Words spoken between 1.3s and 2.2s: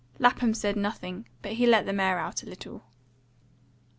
but he let the mare